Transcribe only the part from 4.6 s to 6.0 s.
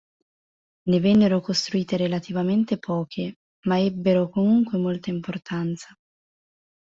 molta importanza.